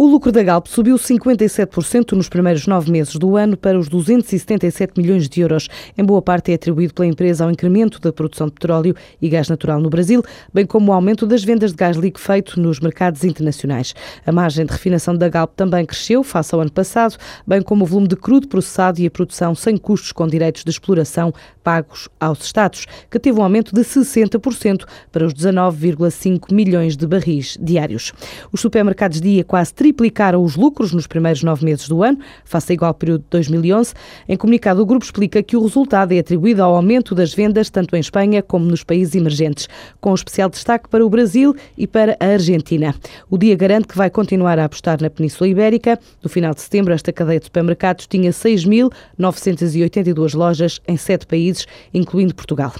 [0.00, 4.92] O lucro da Galp subiu 57% nos primeiros nove meses do ano para os 277
[4.96, 5.68] milhões de euros.
[5.98, 9.48] Em boa parte é atribuído pela empresa ao incremento da produção de petróleo e gás
[9.48, 10.22] natural no Brasil,
[10.54, 13.92] bem como o aumento das vendas de gás liquefeito nos mercados internacionais.
[14.24, 17.86] A margem de refinação da Galp também cresceu face ao ano passado, bem como o
[17.86, 21.34] volume de crudo processado e a produção sem custos com direitos de exploração
[21.64, 27.58] pagos aos Estados, que teve um aumento de 60% para os 19,5 milhões de barris
[27.60, 28.12] diários.
[28.52, 32.74] Os supermercados dia quase triplicaram os lucros nos primeiros nove meses do ano, face a
[32.74, 33.94] igual período de 2011.
[34.28, 37.96] Em comunicado, o grupo explica que o resultado é atribuído ao aumento das vendas tanto
[37.96, 39.66] em Espanha como nos países emergentes,
[40.00, 42.94] com especial destaque para o Brasil e para a Argentina.
[43.30, 45.98] O dia garante que vai continuar a apostar na Península Ibérica.
[46.22, 51.66] No final de setembro, esta cadeia de supermercados tinha 6.982 lojas em sete países países,
[51.94, 52.72] incluindo Portugal.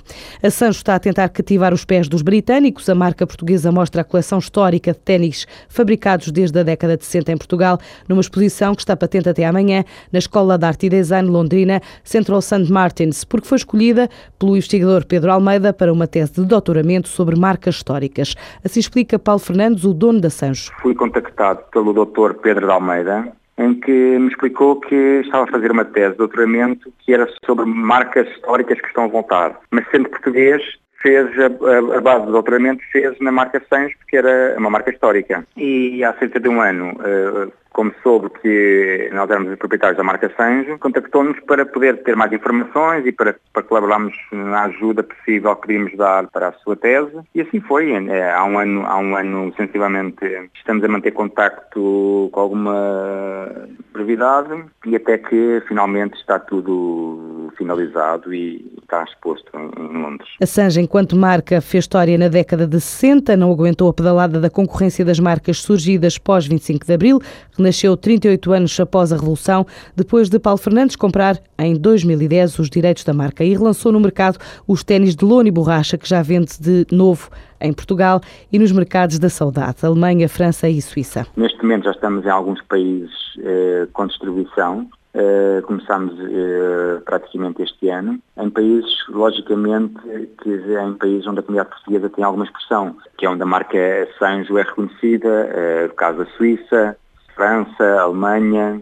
[0.43, 2.89] A Sancho está a tentar cativar os pés dos britânicos.
[2.89, 7.33] A marca portuguesa mostra a coleção histórica de ténis fabricados desde a década de 60
[7.33, 11.29] em Portugal, numa exposição que está patente até amanhã na Escola de Arte e Design
[11.29, 12.71] Londrina Central St.
[12.71, 17.77] Martins, porque foi escolhida pelo investigador Pedro Almeida para uma tese de doutoramento sobre marcas
[17.77, 18.35] históricas.
[18.65, 20.73] Assim explica Paulo Fernandes, o dono da Sancho.
[20.83, 22.35] Fui contactado pelo Dr.
[22.43, 27.13] Pedro Almeida, em que me explicou que estava a fazer uma tese de doutoramento que
[27.13, 29.59] era sobre marcas históricas que estão a voltar.
[29.71, 30.63] Mas sendo português,
[31.01, 35.45] fez a, a, base do doutoramento fez na marca Sancho, porque era uma marca histórica.
[35.57, 40.03] E há cerca de um ano, uh, como soube que nós éramos os proprietários da
[40.03, 45.55] marca Sanjo, contactou-nos para poder ter mais informações e para, para colaborarmos na ajuda possível
[45.55, 47.17] que podíamos dar para a sua tese.
[47.35, 47.93] E assim foi.
[47.93, 50.17] É, há um ano, há um ano sensivelmente,
[50.55, 57.28] estamos a manter contacto com alguma brevidade e até que finalmente está tudo
[57.59, 60.29] finalizado e está exposto em Londres.
[60.41, 64.49] A Sanja, enquanto marca, fez história na década de 60, não aguentou a pedalada da
[64.49, 67.21] concorrência das marcas surgidas pós 25 de Abril,
[67.57, 73.03] renasceu 38 anos após a Revolução, depois de Paulo Fernandes comprar, em 2010, os direitos
[73.05, 76.53] da marca e relançou no mercado os ténis de lona e borracha, que já vende
[76.61, 77.29] de novo
[77.61, 78.21] em Portugal
[78.53, 81.27] e nos mercados da saudade, Alemanha, França e Suíça.
[81.37, 84.89] Neste momento já estamos em alguns países eh, com distribuição.
[85.19, 89.95] Uh, começámos uh, praticamente este ano, em países, logicamente,
[90.41, 93.47] que é em países onde a comunidade portuguesa tem alguma expressão, que é onde a
[93.47, 93.77] marca
[94.17, 96.97] Sanjo é reconhecida, uh, no caso da Suíça,
[97.35, 98.81] França, Alemanha,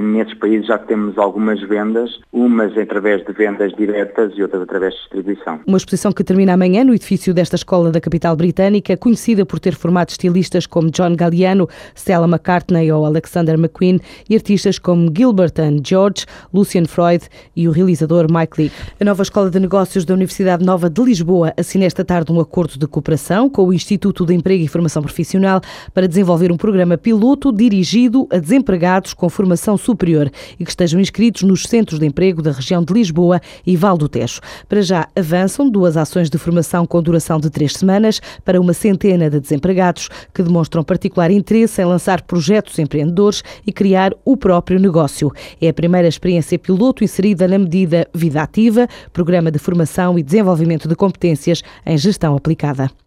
[0.00, 5.00] nesses países já temos algumas vendas, umas através de vendas diretas e outras através de
[5.00, 5.60] distribuição.
[5.66, 9.74] Uma exposição que termina amanhã no edifício desta escola da capital britânica, conhecida por ter
[9.74, 15.78] formado estilistas como John Galliano, Stella McCartney ou Alexander McQueen e artistas como Gilbert and
[15.84, 17.24] George, Lucian Freud
[17.56, 18.76] e o realizador Mike Leake.
[19.00, 22.78] A nova Escola de Negócios da Universidade Nova de Lisboa assina esta tarde um acordo
[22.78, 25.62] de cooperação com o Instituto de Emprego e Formação Profissional
[25.94, 31.00] para desenvolver um programa piloto dirigido a desempregados com formação formação superior e que estejam
[31.00, 34.40] inscritos nos centros de emprego da região de Lisboa e Val do Tejo.
[34.68, 39.30] Para já avançam duas ações de formação com duração de três semanas para uma centena
[39.30, 45.30] de desempregados que demonstram particular interesse em lançar projetos empreendedores e criar o próprio negócio.
[45.60, 50.88] É a primeira experiência piloto inserida na medida Vida Ativa, programa de formação e desenvolvimento
[50.88, 53.01] de competências em gestão aplicada.